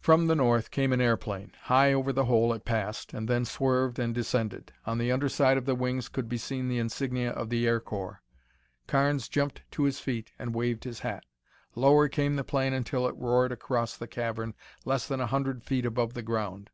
From 0.00 0.26
the 0.26 0.34
north 0.34 0.72
came 0.72 0.92
an 0.92 1.00
airplane. 1.00 1.52
High 1.66 1.92
over 1.92 2.12
the 2.12 2.24
hole 2.24 2.52
it 2.52 2.64
passed, 2.64 3.14
and 3.14 3.28
then 3.28 3.44
swerved 3.44 3.96
and 4.00 4.12
descended. 4.12 4.72
On 4.86 4.98
the 4.98 5.12
under 5.12 5.28
side 5.28 5.56
of 5.56 5.66
the 5.66 5.76
wings 5.76 6.08
could 6.08 6.28
be 6.28 6.36
seen 6.36 6.66
the 6.66 6.80
insignia 6.80 7.30
of 7.30 7.48
the 7.48 7.64
Air 7.64 7.78
Corps. 7.78 8.22
Carnes 8.88 9.28
jumped 9.28 9.62
to 9.70 9.84
his 9.84 10.00
feet 10.00 10.32
and 10.36 10.52
waved 10.52 10.82
his 10.82 10.98
hat. 10.98 11.26
Lower 11.76 12.08
came 12.08 12.34
the 12.34 12.42
plane 12.42 12.72
until 12.72 13.06
it 13.06 13.14
roared 13.14 13.52
across 13.52 13.96
the 13.96 14.08
cavern 14.08 14.52
less 14.84 15.06
than 15.06 15.20
a 15.20 15.28
hundred 15.28 15.62
feet 15.62 15.86
above 15.86 16.14
the 16.14 16.22
ground. 16.22 16.70